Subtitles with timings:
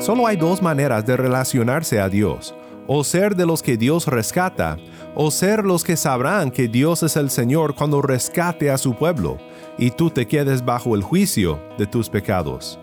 [0.00, 2.54] Solo hay dos maneras de relacionarse a Dios,
[2.86, 4.78] o ser de los que Dios rescata,
[5.16, 9.38] o ser los que sabrán que Dios es el Señor cuando rescate a su pueblo,
[9.76, 12.78] y tú te quedes bajo el juicio de tus pecados.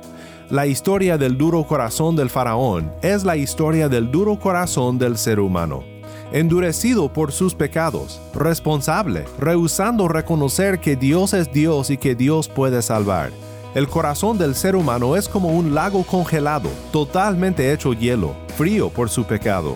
[0.49, 5.39] La historia del duro corazón del faraón es la historia del duro corazón del ser
[5.39, 5.83] humano,
[6.33, 12.81] endurecido por sus pecados, responsable, rehusando reconocer que Dios es Dios y que Dios puede
[12.81, 13.31] salvar.
[13.75, 19.09] El corazón del ser humano es como un lago congelado, totalmente hecho hielo, frío por
[19.09, 19.75] su pecado.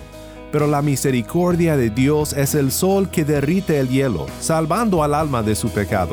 [0.50, 5.42] Pero la misericordia de Dios es el sol que derrite el hielo, salvando al alma
[5.42, 6.12] de su pecado.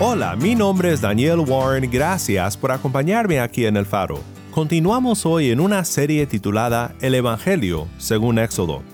[0.00, 4.20] Hola, mi nombre es Daniel Warren, gracias por acompañarme aquí en El Faro.
[4.52, 8.84] Continuamos hoy en una serie titulada El Evangelio según Éxodo.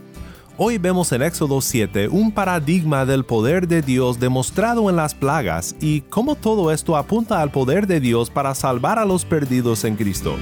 [0.56, 5.76] Hoy vemos en Éxodo 7 un paradigma del poder de Dios demostrado en las plagas
[5.78, 9.96] y cómo todo esto apunta al poder de Dios para salvar a los perdidos en
[9.96, 10.38] Cristo.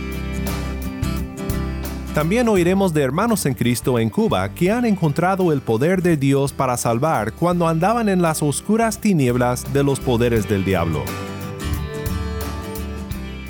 [2.14, 6.52] También oiremos de hermanos en Cristo en Cuba que han encontrado el poder de Dios
[6.52, 11.04] para salvar cuando andaban en las oscuras tinieblas de los poderes del diablo.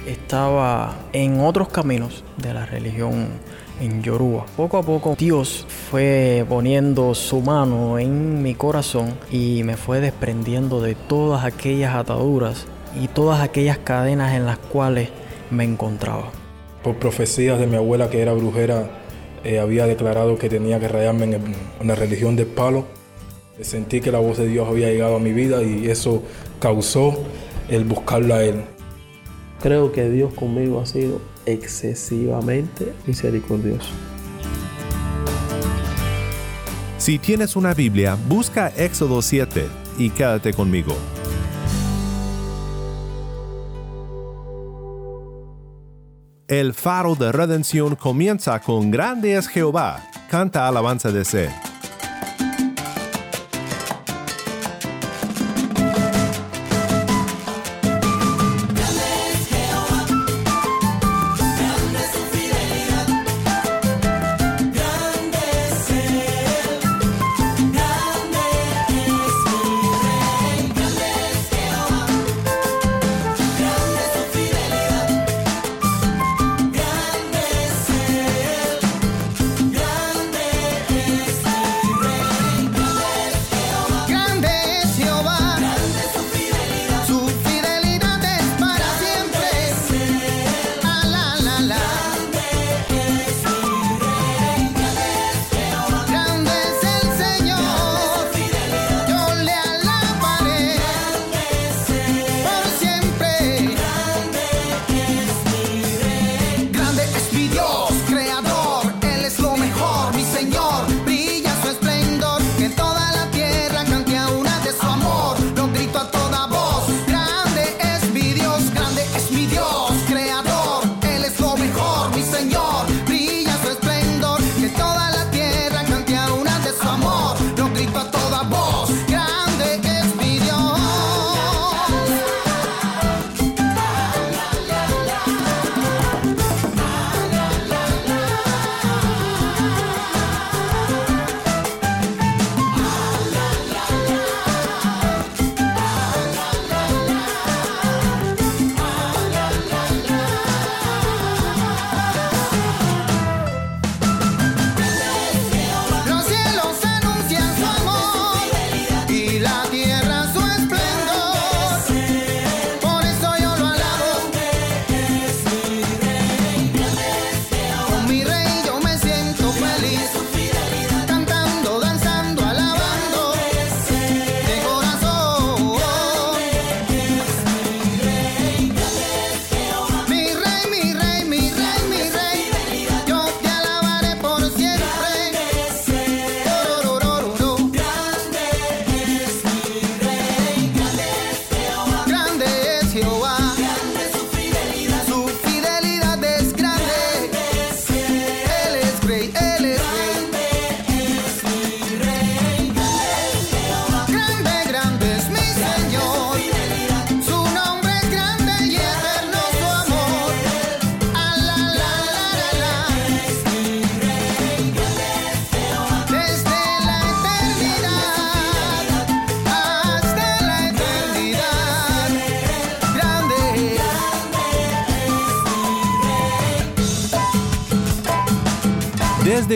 [0.07, 3.27] Estaba en otros caminos de la religión
[3.81, 4.47] en Yoruba.
[4.57, 10.81] Poco a poco Dios fue poniendo su mano en mi corazón y me fue desprendiendo
[10.81, 12.69] de todas aquellas ataduras
[13.01, 15.09] y todas aquellas cadenas en las cuales
[15.51, 16.42] me encontraba
[16.83, 18.91] por profecías de mi abuela que era brujera,
[19.45, 22.87] eh, había declarado que tenía que rayarme en, en, la religión del palo.
[23.61, 26.23] Sentí que la voz de Dios había llegado a mi vida y eso
[26.61, 27.19] causó
[27.69, 28.63] el buscarla a Él.
[29.61, 33.91] Creo que Dios conmigo ha sido excesivamente misericordioso.
[36.99, 39.67] Si tienes una Biblia, busca Éxodo 7
[39.99, 40.95] y quédate conmigo.
[46.49, 51.72] El faro de redención comienza con Grande es Jehová, canta alabanza de C.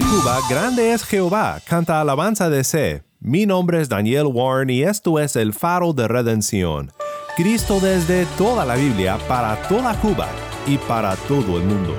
[0.01, 3.03] Cuba, grande es Jehová, canta alabanza de C.
[3.21, 6.93] Mi nombre es Daniel Warren y esto es el faro de redención.
[7.37, 10.29] Cristo desde toda la Biblia, para toda Cuba
[10.67, 11.97] y para todo el mundo.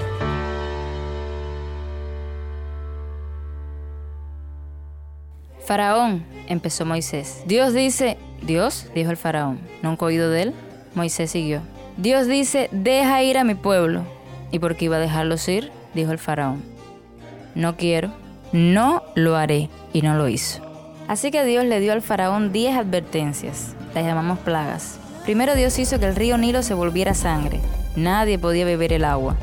[5.65, 7.43] Faraón, empezó Moisés.
[7.45, 10.53] Dios dice, Dios, dijo el faraón, ¿nunca oído de él?
[10.93, 11.61] Moisés siguió.
[11.97, 14.03] Dios dice, deja ir a mi pueblo.
[14.51, 15.71] ¿Y por qué iba a dejarlos ir?
[15.93, 16.76] Dijo el faraón.
[17.57, 18.12] No quiero,
[18.51, 19.69] no lo haré.
[19.92, 20.62] Y no lo hizo.
[21.07, 23.74] Así que Dios le dio al faraón diez advertencias.
[23.95, 25.00] Las llamamos plagas.
[25.24, 27.59] Primero Dios hizo que el río Nilo se volviera sangre.
[27.95, 29.36] Nadie podía beber el agua.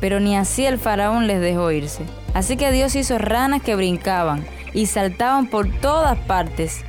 [0.00, 2.02] Pero ni así el faraón les dejó irse.
[2.34, 4.44] Así que Dios hizo ranas que brincaban
[4.74, 6.84] y saltaban por todas partes.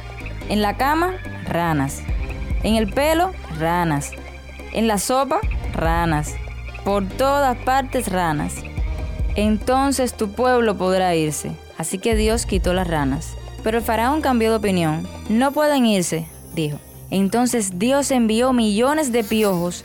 [0.49, 1.13] En la cama,
[1.47, 2.01] ranas.
[2.63, 4.11] En el pelo, ranas.
[4.71, 5.39] En la sopa,
[5.73, 6.33] ranas.
[6.83, 8.55] Por todas partes, ranas.
[9.35, 11.51] Entonces tu pueblo podrá irse.
[11.77, 13.35] Así que Dios quitó las ranas.
[13.63, 15.07] Pero el faraón cambió de opinión.
[15.29, 16.79] No pueden irse, dijo.
[17.09, 19.83] Entonces Dios envió millones de piojos.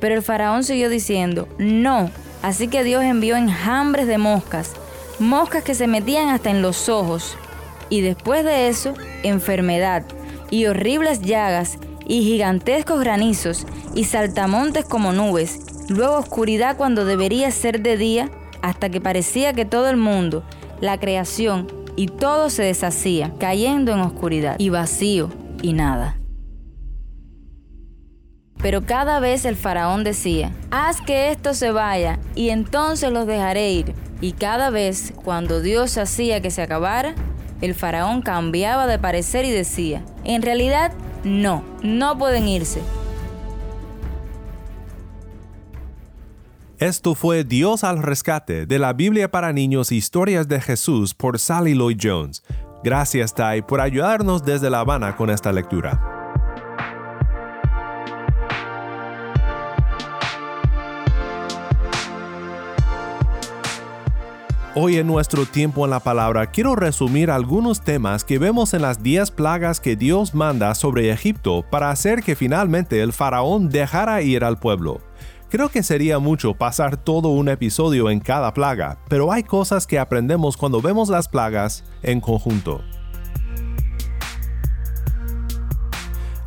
[0.00, 2.10] Pero el faraón siguió diciendo, no.
[2.42, 4.74] Así que Dios envió enjambres de moscas
[5.18, 7.36] moscas que se metían hasta en los ojos,
[7.88, 10.04] y después de eso, enfermedad,
[10.50, 17.80] y horribles llagas, y gigantescos granizos, y saltamontes como nubes, luego oscuridad cuando debería ser
[17.80, 18.30] de día,
[18.66, 20.42] hasta que parecía que todo el mundo,
[20.80, 25.30] la creación y todo se deshacía, cayendo en oscuridad, y vacío,
[25.62, 26.18] y nada.
[28.60, 33.70] Pero cada vez el faraón decía, haz que esto se vaya, y entonces los dejaré
[33.70, 33.94] ir.
[34.20, 37.14] Y cada vez, cuando Dios hacía que se acabara,
[37.60, 40.92] el faraón cambiaba de parecer y decía, en realidad,
[41.22, 42.80] no, no pueden irse.
[46.78, 51.72] Esto fue Dios al rescate de la Biblia para niños Historias de Jesús por Sally
[51.72, 52.42] Lloyd Jones.
[52.84, 55.98] Gracias, Tai, por ayudarnos desde La Habana con esta lectura.
[64.74, 69.02] Hoy en nuestro tiempo en la palabra quiero resumir algunos temas que vemos en las
[69.02, 74.44] 10 plagas que Dios manda sobre Egipto para hacer que finalmente el faraón dejara ir
[74.44, 75.05] al pueblo.
[75.56, 79.98] Creo que sería mucho pasar todo un episodio en cada plaga, pero hay cosas que
[79.98, 82.82] aprendemos cuando vemos las plagas en conjunto.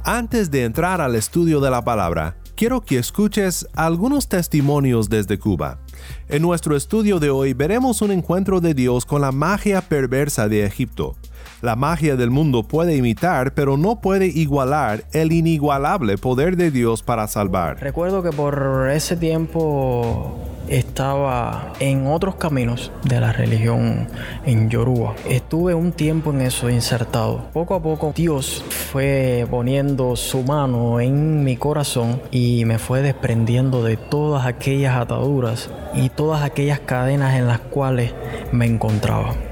[0.04, 5.80] Antes de entrar al estudio de la palabra, quiero que escuches algunos testimonios desde Cuba.
[6.28, 10.66] En nuestro estudio de hoy veremos un encuentro de Dios con la magia perversa de
[10.66, 11.16] Egipto.
[11.62, 17.04] La magia del mundo puede imitar, pero no puede igualar el inigualable poder de Dios
[17.04, 17.82] para salvar.
[17.82, 20.38] Recuerdo que por ese tiempo
[20.70, 24.08] estaba en otros caminos de la religión
[24.46, 25.16] en Yoruba.
[25.28, 27.50] Estuve un tiempo en eso insertado.
[27.52, 33.84] Poco a poco Dios fue poniendo su mano en mi corazón y me fue desprendiendo
[33.84, 38.14] de todas aquellas ataduras y todas aquellas cadenas en las cuales
[38.52, 39.49] me encontraba.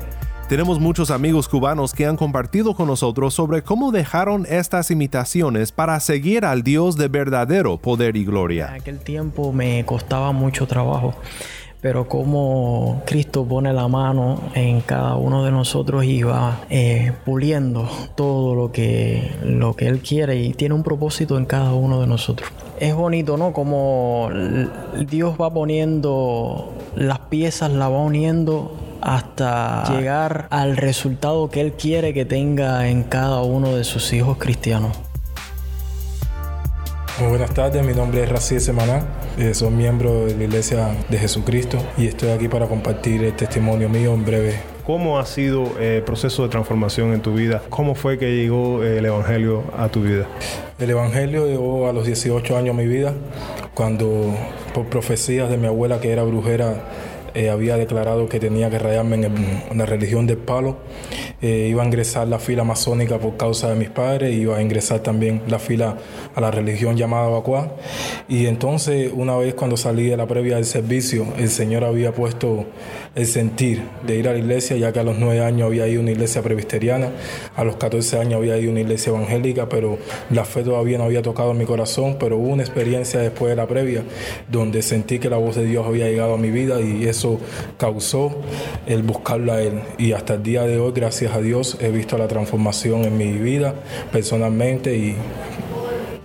[0.50, 6.00] Tenemos muchos amigos cubanos que han compartido con nosotros sobre cómo dejaron estas imitaciones para
[6.00, 8.68] seguir al Dios de verdadero poder y gloria.
[8.70, 11.16] En aquel tiempo me costaba mucho trabajo
[11.80, 17.88] pero como Cristo pone la mano en cada uno de nosotros y va eh, puliendo
[18.16, 22.08] todo lo que, lo que Él quiere y tiene un propósito en cada uno de
[22.08, 22.50] nosotros.
[22.80, 23.54] Es bonito, ¿no?
[23.54, 24.30] Como
[25.08, 32.14] Dios va poniendo las piezas, la va uniendo hasta llegar al resultado que Él quiere
[32.14, 34.98] que tenga en cada uno de sus hijos cristianos.
[37.20, 39.02] Muy buenas tardes, mi nombre es Raciel Semaná,
[39.40, 43.90] eh, soy miembro de la Iglesia de Jesucristo y estoy aquí para compartir el testimonio
[43.90, 44.78] mío en breve.
[44.86, 47.62] ¿Cómo ha sido el proceso de transformación en tu vida?
[47.70, 50.28] ¿Cómo fue que llegó el Evangelio a tu vida?
[50.80, 53.14] El Evangelio llegó a los 18 años de mi vida,
[53.74, 54.34] cuando
[54.74, 56.76] por profecías de mi abuela que era brujera,
[57.38, 60.78] eh, había declarado que tenía que rayarme en, la religión del palo.
[61.40, 65.02] Eh, iba a ingresar la fila masónica por causa de mis padres, iba a ingresar
[65.02, 65.98] también la fila
[66.34, 67.74] a la religión llamada Bacuá.
[68.28, 72.66] Y entonces, una vez cuando salí de la previa del servicio, el Señor había puesto
[73.18, 76.02] el sentir de ir a la iglesia, ya que a los nueve años había ido
[76.02, 77.10] a una iglesia presbiteriana,
[77.56, 79.98] a los 14 años había ido a una iglesia evangélica, pero
[80.30, 83.68] la fe todavía no había tocado mi corazón, pero hubo una experiencia después de la
[83.68, 84.04] previa
[84.52, 87.40] donde sentí que la voz de Dios había llegado a mi vida y eso
[87.80, 88.40] causó
[88.86, 89.82] el buscarlo a Él.
[89.98, 93.32] Y hasta el día de hoy, gracias a Dios, he visto la transformación en mi
[93.32, 93.74] vida
[94.12, 95.16] personalmente y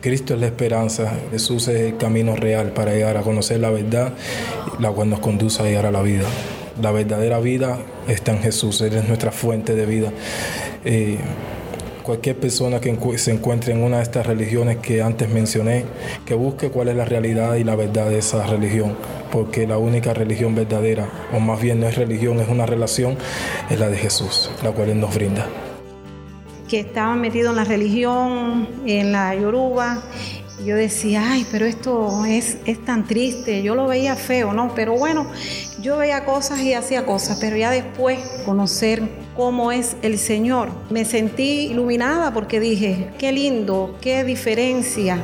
[0.03, 4.13] Cristo es la esperanza, Jesús es el camino real para llegar a conocer la verdad,
[4.79, 6.27] la cual nos conduce a llegar a la vida.
[6.81, 10.12] La verdadera vida está en Jesús, Él es nuestra fuente de vida.
[10.85, 11.19] Eh,
[12.02, 15.85] cualquier persona que se encuentre en una de estas religiones que antes mencioné,
[16.26, 18.97] que busque cuál es la realidad y la verdad de esa religión,
[19.31, 23.17] porque la única religión verdadera, o más bien no es religión, es una relación,
[23.71, 25.47] es la de Jesús, la cual Él nos brinda.
[26.69, 30.02] Que estaba metido en la religión, en la yoruba,
[30.64, 34.75] yo decía, ay, pero esto es, es tan triste, yo lo veía feo, ¿no?
[34.75, 35.26] Pero bueno,
[35.81, 39.02] yo veía cosas y hacía cosas, pero ya después conocer
[39.37, 45.23] cómo es el Señor, me sentí iluminada porque dije, qué lindo, qué diferencia.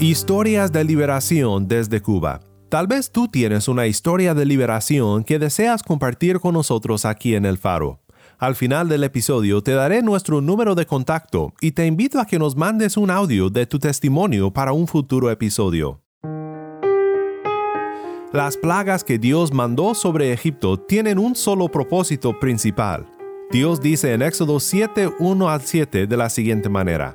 [0.00, 2.40] Historias de liberación desde Cuba.
[2.68, 7.46] Tal vez tú tienes una historia de liberación que deseas compartir con nosotros aquí en
[7.46, 8.00] el Faro.
[8.38, 12.38] Al final del episodio te daré nuestro número de contacto y te invito a que
[12.38, 16.02] nos mandes un audio de tu testimonio para un futuro episodio.
[18.32, 23.10] Las plagas que Dios mandó sobre Egipto tienen un solo propósito principal.
[23.50, 27.14] Dios dice en Éxodo 7, 1 al 7 de la siguiente manera.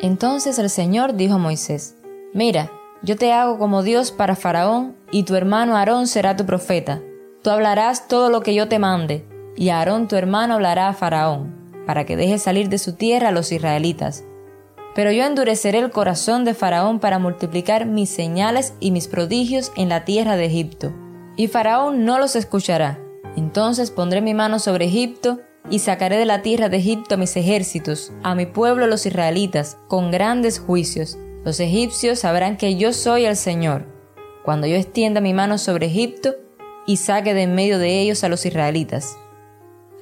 [0.00, 1.98] Entonces el Señor dijo a Moisés,
[2.32, 7.02] Mira, yo te hago como Dios para Faraón, y tu hermano Aarón será tu profeta.
[7.44, 11.54] Tú hablarás todo lo que yo te mande, y Aarón tu hermano hablará a Faraón,
[11.86, 14.24] para que deje salir de su tierra a los israelitas.
[14.94, 19.90] Pero yo endureceré el corazón de Faraón para multiplicar mis señales y mis prodigios en
[19.90, 20.94] la tierra de Egipto.
[21.36, 22.98] Y Faraón no los escuchará.
[23.36, 27.36] Entonces pondré mi mano sobre Egipto y sacaré de la tierra de Egipto a mis
[27.36, 31.18] ejércitos, a mi pueblo los israelitas, con grandes juicios.
[31.44, 33.84] Los egipcios sabrán que yo soy el Señor,
[34.46, 36.36] cuando yo extienda mi mano sobre Egipto
[36.86, 39.16] y saque de en medio de ellos a los israelitas.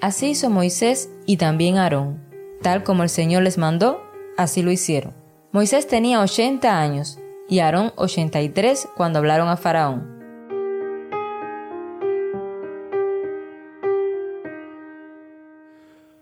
[0.01, 2.21] Así hizo Moisés y también Aarón.
[2.61, 4.03] Tal como el Señor les mandó,
[4.37, 5.15] así lo hicieron.
[5.53, 10.13] Moisés tenía 80 años y Aarón 83 cuando hablaron a Faraón.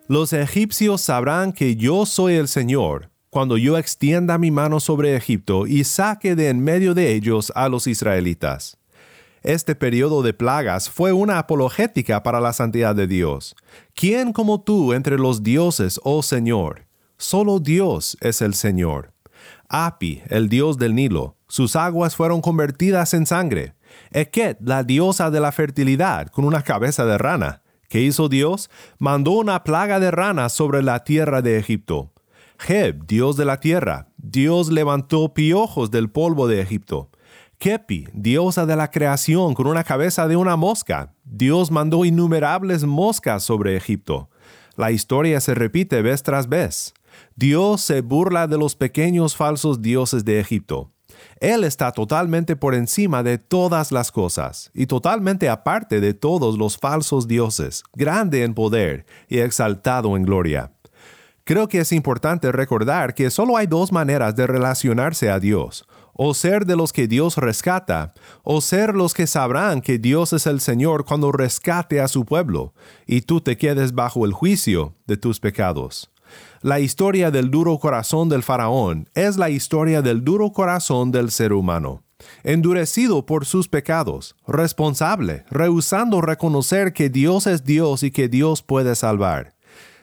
[0.09, 5.69] Los egipcios sabrán que yo soy el Señor, cuando yo extienda mi mano sobre Egipto
[5.69, 8.80] y saque de en medio de ellos a los israelitas.
[9.43, 13.57] Este periodo de plagas fue una apologética para la santidad de Dios.
[13.95, 16.87] ¿Quién como tú entre los dioses, oh Señor?
[17.17, 19.15] Solo Dios es el Señor.
[19.69, 23.75] Api, el dios del Nilo, sus aguas fueron convertidas en sangre.
[24.11, 27.63] Eket, la diosa de la fertilidad, con una cabeza de rana.
[27.89, 28.69] ¿Qué hizo Dios?
[28.99, 32.13] Mandó una plaga de ranas sobre la tierra de Egipto.
[32.59, 37.10] Jeb, dios de la tierra, Dios levantó piojos del polvo de Egipto.
[37.61, 41.13] Kepi, diosa de la creación con una cabeza de una mosca.
[41.25, 44.31] Dios mandó innumerables moscas sobre Egipto.
[44.77, 46.95] La historia se repite vez tras vez.
[47.37, 50.91] Dios se burla de los pequeños falsos dioses de Egipto.
[51.39, 56.79] Él está totalmente por encima de todas las cosas y totalmente aparte de todos los
[56.79, 60.73] falsos dioses, grande en poder y exaltado en gloria.
[61.45, 66.35] Creo que es importante recordar que solo hay dos maneras de relacionarse a Dios, o
[66.35, 68.13] ser de los que Dios rescata,
[68.43, 72.75] o ser los que sabrán que Dios es el Señor cuando rescate a su pueblo,
[73.07, 76.11] y tú te quedes bajo el juicio de tus pecados.
[76.63, 81.53] La historia del duro corazón del faraón es la historia del duro corazón del ser
[81.53, 82.03] humano,
[82.45, 88.95] endurecido por sus pecados, responsable, rehusando reconocer que Dios es Dios y que Dios puede
[88.95, 89.55] salvar.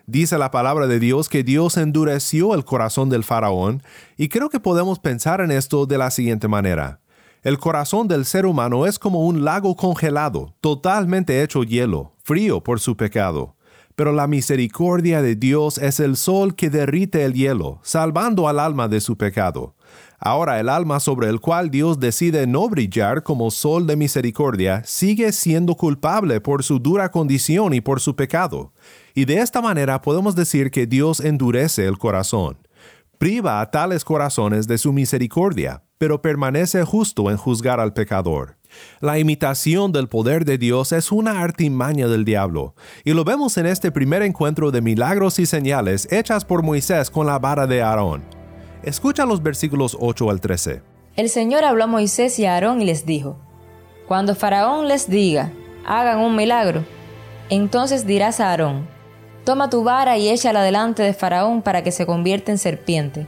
[0.09, 3.83] Dice la palabra de Dios que Dios endureció el corazón del faraón
[4.15, 7.01] y creo que podemos pensar en esto de la siguiente manera.
[7.43, 12.79] El corazón del ser humano es como un lago congelado, totalmente hecho hielo, frío por
[12.79, 13.57] su pecado.
[13.97, 18.87] Pero la misericordia de Dios es el sol que derrite el hielo, salvando al alma
[18.87, 19.75] de su pecado.
[20.19, 25.31] Ahora el alma sobre el cual Dios decide no brillar como sol de misericordia sigue
[25.31, 28.71] siendo culpable por su dura condición y por su pecado.
[29.17, 32.59] Y de esta manera podemos decir que Dios endurece el corazón.
[33.17, 38.57] Priva a tales corazones de su misericordia, pero permanece justo en juzgar al pecador.
[38.99, 43.65] La imitación del poder de Dios es una artimaña del diablo, y lo vemos en
[43.65, 48.21] este primer encuentro de milagros y señales hechas por Moisés con la vara de Aarón.
[48.83, 50.83] Escucha los versículos 8 al 13.
[51.15, 53.39] El Señor habló a Moisés y a Aarón y les dijo,
[54.07, 55.51] Cuando Faraón les diga,
[55.87, 56.85] hagan un milagro,
[57.49, 58.96] entonces dirás a Aarón,
[59.47, 63.27] Toma tu vara y échala delante de Faraón para que se convierta en serpiente.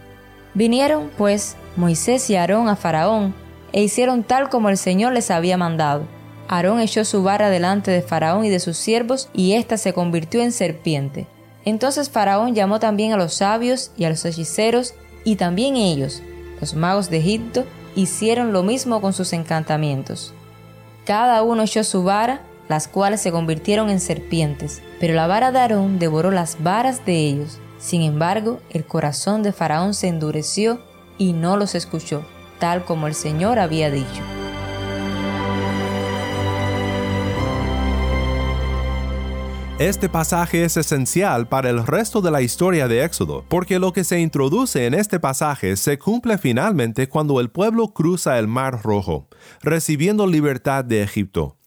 [0.53, 3.33] Vinieron, pues, Moisés y Aarón a Faraón,
[3.71, 6.03] e hicieron tal como el Señor les había mandado.
[6.49, 10.41] Aarón echó su vara delante de Faraón y de sus siervos, y ésta se convirtió
[10.41, 11.25] en serpiente.
[11.63, 16.21] Entonces Faraón llamó también a los sabios y a los hechiceros, y también ellos,
[16.59, 17.63] los magos de Egipto,
[17.95, 20.33] hicieron lo mismo con sus encantamientos.
[21.05, 24.81] cada uno echó su vara, las cuales se convirtieron en serpientes.
[25.01, 27.59] Pero la vara de Aarón devoró las varas de ellos.
[27.79, 30.79] Sin embargo, el corazón de Faraón se endureció
[31.17, 32.23] y no los escuchó,
[32.59, 34.21] tal como el Señor había dicho.
[39.79, 44.03] Este pasaje es esencial para el resto de la historia de Éxodo, porque lo que
[44.03, 49.29] se introduce en este pasaje se cumple finalmente cuando el pueblo cruza el Mar Rojo,
[49.61, 51.58] recibiendo libertad de Egipto.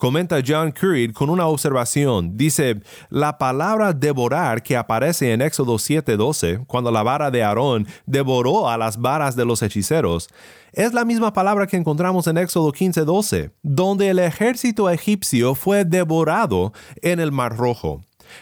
[0.00, 2.34] Comenta John Currid con una observación.
[2.38, 2.80] Dice,
[3.10, 8.78] la palabra devorar que aparece en Éxodo 7:12, cuando la vara de Aarón devoró a
[8.78, 10.30] las varas de los hechiceros,
[10.72, 16.72] es la misma palabra que encontramos en Éxodo 15:12, donde el ejército egipcio fue devorado
[17.02, 18.00] en el Mar Rojo.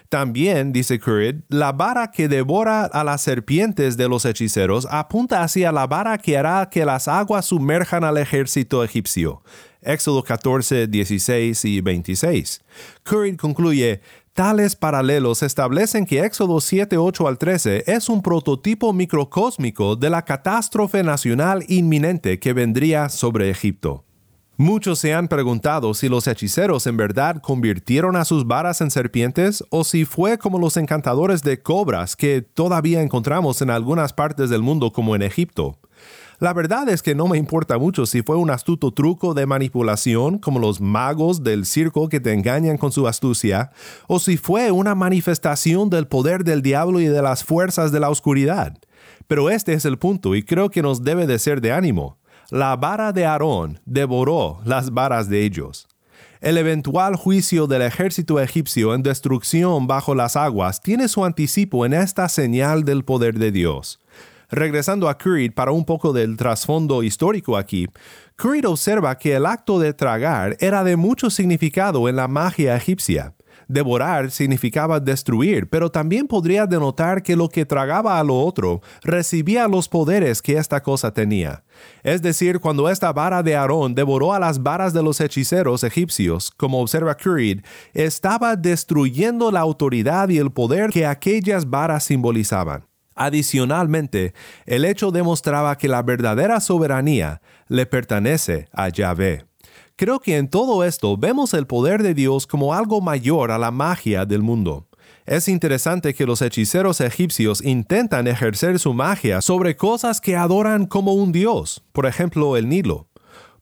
[0.08, 5.72] También, dice Currid, la vara que devora a las serpientes de los hechiceros apunta hacia
[5.72, 9.42] la vara que hará que las aguas sumerjan al ejército egipcio.
[9.82, 12.62] Éxodo 14, 16 y 26.
[13.04, 14.00] Currid concluye,
[14.38, 20.24] Tales paralelos establecen que Éxodo 7, 8 al 13 es un prototipo microcósmico de la
[20.24, 24.04] catástrofe nacional inminente que vendría sobre Egipto.
[24.56, 29.64] Muchos se han preguntado si los hechiceros en verdad convirtieron a sus varas en serpientes
[29.70, 34.62] o si fue como los encantadores de cobras que todavía encontramos en algunas partes del
[34.62, 35.78] mundo como en Egipto.
[36.38, 40.38] La verdad es que no me importa mucho si fue un astuto truco de manipulación
[40.38, 43.72] como los magos del circo que te engañan con su astucia,
[44.06, 48.10] o si fue una manifestación del poder del diablo y de las fuerzas de la
[48.10, 48.78] oscuridad.
[49.26, 52.18] Pero este es el punto y creo que nos debe de ser de ánimo
[52.50, 55.86] la vara de Aarón devoró las varas de ellos.
[56.40, 61.92] El eventual juicio del ejército egipcio en destrucción bajo las aguas tiene su anticipo en
[61.92, 64.00] esta señal del poder de Dios.
[64.50, 67.86] Regresando a Currid para un poco del trasfondo histórico aquí,
[68.36, 73.34] Currid observa que el acto de tragar era de mucho significado en la magia egipcia.
[73.68, 79.68] Devorar significaba destruir, pero también podría denotar que lo que tragaba a lo otro recibía
[79.68, 81.62] los poderes que esta cosa tenía.
[82.02, 86.50] Es decir, cuando esta vara de Aarón devoró a las varas de los hechiceros egipcios,
[86.50, 87.60] como observa Currid,
[87.92, 92.87] estaba destruyendo la autoridad y el poder que aquellas varas simbolizaban.
[93.20, 94.32] Adicionalmente,
[94.64, 99.44] el hecho demostraba que la verdadera soberanía le pertenece a Yahvé.
[99.96, 103.72] Creo que en todo esto vemos el poder de Dios como algo mayor a la
[103.72, 104.86] magia del mundo.
[105.26, 111.14] Es interesante que los hechiceros egipcios intentan ejercer su magia sobre cosas que adoran como
[111.14, 113.08] un dios, por ejemplo el Nilo.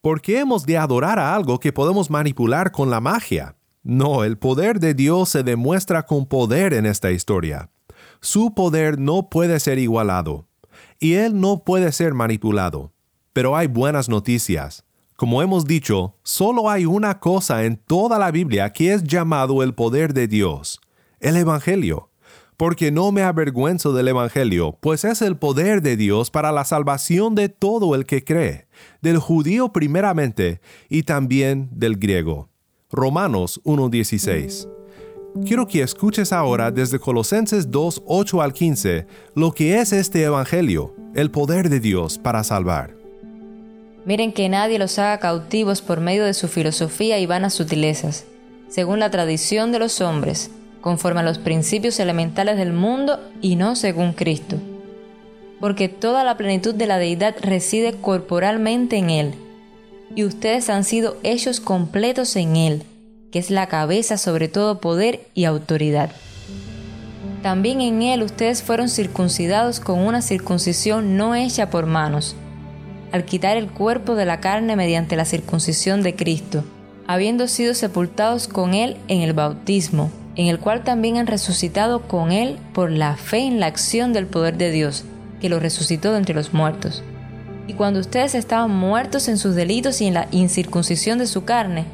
[0.02, 3.56] ¿Por qué hemos de adorar a algo que podemos manipular con la magia?
[3.82, 7.70] No, el poder de Dios se demuestra con poder en esta historia.
[8.20, 10.46] Su poder no puede ser igualado,
[10.98, 12.92] y Él no puede ser manipulado.
[13.32, 14.84] Pero hay buenas noticias.
[15.16, 19.74] Como hemos dicho, solo hay una cosa en toda la Biblia que es llamado el
[19.74, 20.80] poder de Dios,
[21.20, 22.10] el Evangelio.
[22.58, 27.34] Porque no me avergüenzo del Evangelio, pues es el poder de Dios para la salvación
[27.34, 28.68] de todo el que cree,
[29.02, 32.48] del judío primeramente y también del griego.
[32.90, 34.68] Romanos 1.16.
[35.44, 40.94] Quiero que escuches ahora desde Colosenses 2, 8 al 15 lo que es este Evangelio,
[41.14, 42.94] el poder de Dios para salvar.
[44.06, 48.24] Miren que nadie los haga cautivos por medio de su filosofía y vanas sutilezas,
[48.68, 53.76] según la tradición de los hombres, conforme a los principios elementales del mundo y no
[53.76, 54.56] según Cristo.
[55.60, 59.34] Porque toda la plenitud de la deidad reside corporalmente en Él,
[60.14, 62.82] y ustedes han sido hechos completos en Él,
[63.30, 66.10] que es la cabeza sobre todo poder y autoridad.
[67.42, 72.34] También en Él ustedes fueron circuncidados con una circuncisión no hecha por manos,
[73.12, 76.64] al quitar el cuerpo de la carne mediante la circuncisión de Cristo,
[77.06, 82.32] habiendo sido sepultados con Él en el bautismo, en el cual también han resucitado con
[82.32, 85.04] Él por la fe en la acción del poder de Dios,
[85.40, 87.02] que lo resucitó de entre los muertos.
[87.68, 91.84] Y cuando ustedes estaban muertos en sus delitos y en la incircuncisión de su carne,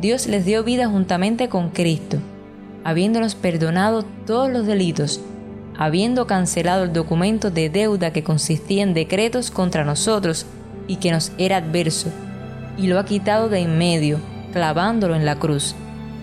[0.00, 2.18] Dios les dio vida juntamente con Cristo,
[2.84, 5.20] habiéndonos perdonado todos los delitos
[5.78, 10.46] habiendo cancelado el documento de deuda que consistía en decretos contra nosotros
[10.86, 12.08] y que nos era adverso,
[12.78, 14.18] y lo ha quitado de en medio,
[14.52, 15.74] clavándolo en la cruz,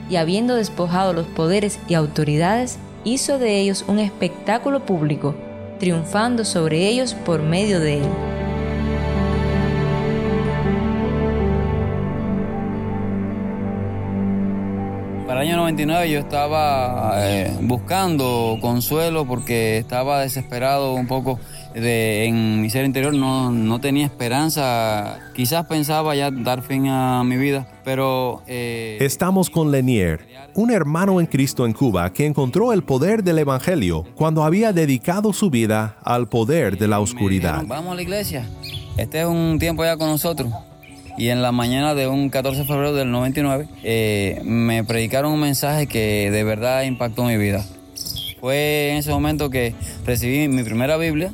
[0.10, 5.36] y habiendo despojado los poderes y autoridades, hizo de ellos un espectáculo público,
[5.80, 8.43] triunfando sobre ellos por medio de él.
[15.44, 21.38] Año 99 yo estaba eh, buscando consuelo porque estaba desesperado un poco
[21.74, 25.20] de, en mi ser interior no, no, tenía esperanza.
[25.36, 28.42] Quizás pensaba ya dar fin a mi vida, pero...
[28.48, 33.40] Eh, Estamos con Lenier, un hermano en Cristo en Cuba que encontró el poder del
[33.40, 37.64] Evangelio cuando había dedicado su vida al poder de la oscuridad.
[37.68, 38.48] Vamos a la iglesia.
[38.96, 40.54] Este es un tiempo ya con nosotros.
[41.18, 45.40] Y en la mañana de un 14 de febrero del 99 eh, me predicaron un
[45.40, 47.64] mensaje que de verdad impactó mi vida.
[48.40, 51.32] Fue en ese momento que recibí mi primera Biblia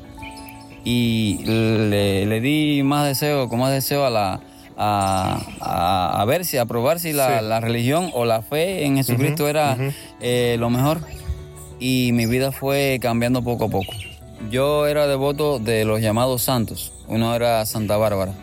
[0.84, 4.42] y le, di más deseo, con más deseo a la
[4.78, 9.78] a, ver si, a probar si la, religión o la fe en Jesucristo era
[10.22, 11.02] eh, lo mejor.
[11.80, 13.94] Y mi vida fue cambiando poco a poco.
[14.52, 16.94] Yo era devoto de los llamados santos.
[17.08, 18.34] Uno era Santa Bárbara.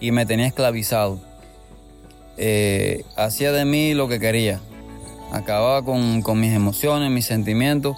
[0.00, 1.20] Y me tenía esclavizado.
[2.36, 4.60] Eh, hacía de mí lo que quería.
[5.32, 7.96] Acababa con, con mis emociones, mis sentimientos.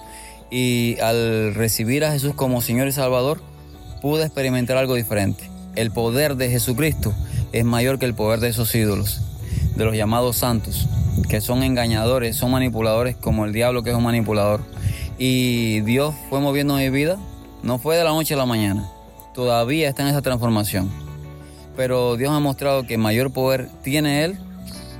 [0.51, 3.41] Y al recibir a Jesús como Señor y Salvador,
[4.03, 5.49] pude experimentar algo diferente.
[5.77, 7.15] El poder de Jesucristo
[7.53, 9.23] es mayor que el poder de esos ídolos,
[9.77, 10.89] de los llamados santos,
[11.29, 14.61] que son engañadores, son manipuladores como el diablo que es un manipulador.
[15.19, 17.17] Y Dios fue moviendo mi vida,
[17.63, 18.91] no fue de la noche a la mañana,
[19.35, 20.91] todavía está en esa transformación.
[21.77, 24.39] Pero Dios ha mostrado que mayor poder tiene Él.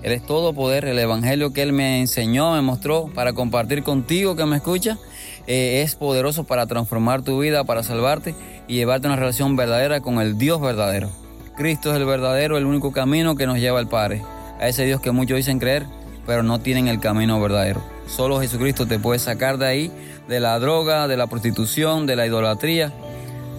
[0.03, 4.35] Él es todo poder, el Evangelio que Él me enseñó, me mostró para compartir contigo
[4.35, 4.99] que me escucha,
[5.47, 8.35] eh, es poderoso para transformar tu vida, para salvarte
[8.67, 11.09] y llevarte a una relación verdadera con el Dios verdadero.
[11.57, 14.23] Cristo es el verdadero, el único camino que nos lleva al Padre.
[14.59, 15.87] A ese Dios que muchos dicen creer,
[16.27, 17.83] pero no tienen el camino verdadero.
[18.07, 19.93] Solo Jesucristo te puede sacar de ahí,
[20.29, 22.93] de la droga, de la prostitución, de la idolatría.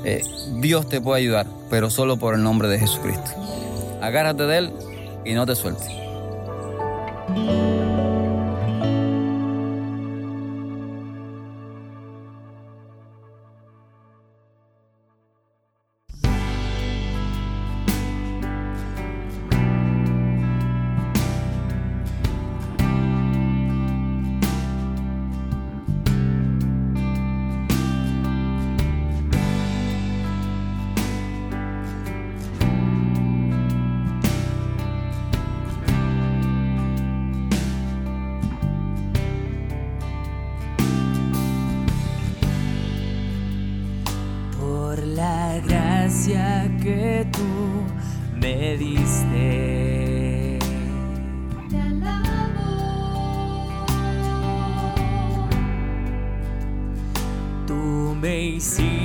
[0.03, 0.21] Eh,
[0.55, 3.31] Dios te puede ayudar, pero solo por el nombre de Jesucristo.
[4.01, 4.73] Agárrate de Él
[5.25, 6.02] y no te sueltes.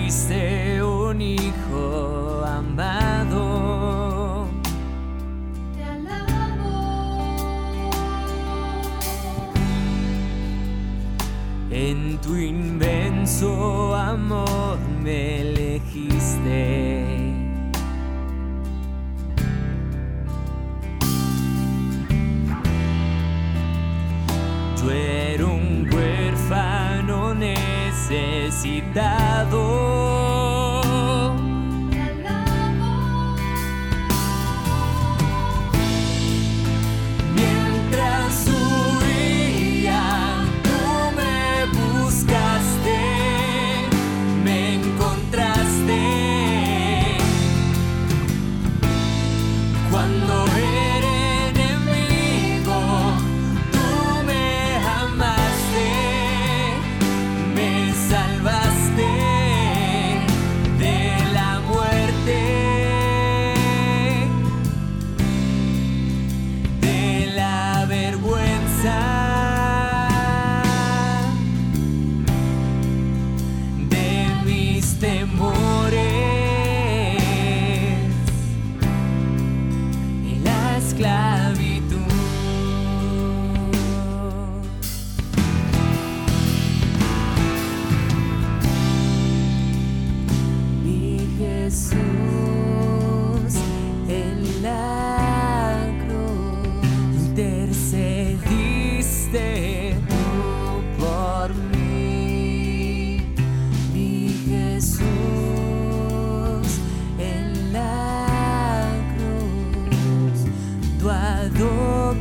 [0.09, 4.47] Hiciste un hijo amado.
[5.77, 7.13] Te alabo.
[11.71, 17.19] En tu inmenso amor me elegiste.
[28.11, 29.38] necesitado.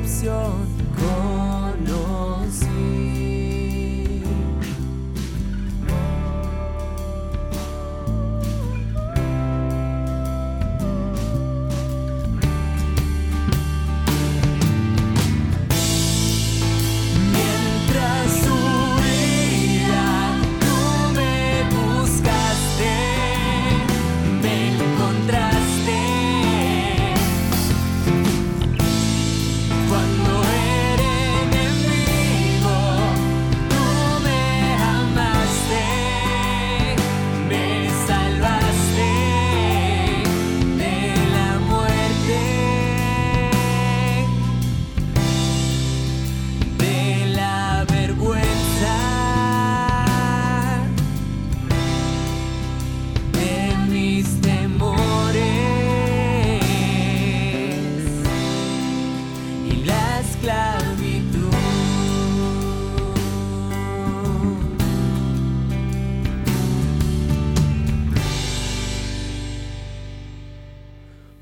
[0.05, 0.51] все
[0.99, 1.56] год.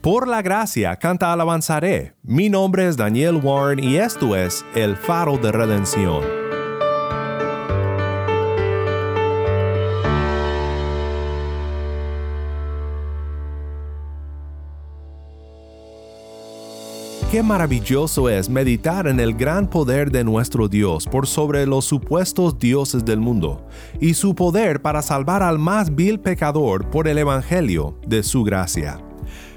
[0.06, 2.14] Por la gracia canta alabanzaré.
[2.22, 6.24] Mi nombre es Daniel Warren y esto es El Faro de Redención.
[17.32, 22.60] Qué maravilloso es meditar en el gran poder de nuestro Dios por sobre los supuestos
[22.60, 23.66] dioses del mundo,
[24.00, 29.02] y su poder para salvar al más vil pecador por el Evangelio de su gracia.